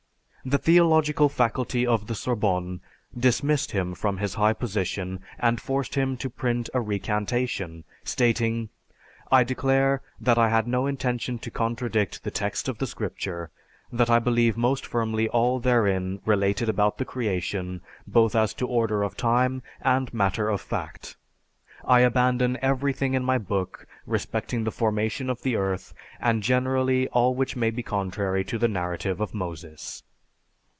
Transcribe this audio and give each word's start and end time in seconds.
The 0.43 0.57
theological 0.57 1.29
faculty 1.29 1.85
of 1.85 2.07
the 2.07 2.15
Sorbonne 2.15 2.81
dismissed 3.15 3.73
him 3.73 3.93
from 3.93 4.17
his 4.17 4.33
high 4.33 4.53
position 4.53 5.19
and 5.37 5.61
forced 5.61 5.93
him 5.93 6.17
to 6.17 6.31
print 6.31 6.67
a 6.73 6.81
recantation 6.81 7.83
stating, 8.03 8.69
"I 9.31 9.43
declare 9.43 10.01
that 10.19 10.39
I 10.39 10.49
had 10.49 10.65
no 10.67 10.87
intention 10.87 11.37
to 11.37 11.51
contradict 11.51 12.23
the 12.23 12.31
text 12.31 12.67
of 12.67 12.79
the 12.79 12.87
Scripture; 12.87 13.51
that 13.93 14.09
I 14.09 14.17
believe 14.17 14.57
most 14.57 14.83
firmly 14.83 15.29
all 15.29 15.59
therein 15.59 16.19
related 16.25 16.69
about 16.69 16.97
the 16.97 17.05
creation, 17.05 17.81
both 18.07 18.35
as 18.35 18.55
to 18.55 18.67
order 18.67 19.03
of 19.03 19.15
time 19.15 19.61
and 19.79 20.11
matter 20.11 20.49
of 20.49 20.59
fact. 20.59 21.17
I 21.85 21.99
abandon 21.99 22.57
everything 22.63 23.13
in 23.13 23.23
my 23.23 23.37
book 23.37 23.85
respecting 24.07 24.63
the 24.63 24.71
formation 24.71 25.29
of 25.29 25.43
the 25.43 25.55
earth 25.55 25.93
and 26.19 26.41
generally 26.41 27.07
all 27.09 27.35
which 27.35 27.55
may 27.55 27.69
be 27.69 27.83
contrary 27.83 28.43
to 28.45 28.57
the 28.57 28.67
narrative 28.67 29.21
of 29.21 29.35
Moses!" 29.35 30.01